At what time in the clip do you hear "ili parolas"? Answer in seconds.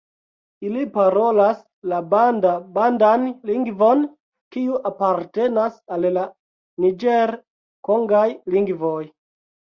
0.67-1.59